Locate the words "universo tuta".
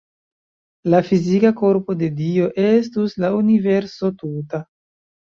3.41-4.63